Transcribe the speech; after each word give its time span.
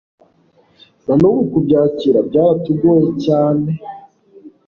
nanubu 1.05 1.41
kubyakira 1.51 2.19
byaratugoye 2.27 3.09
cyane 3.25 3.71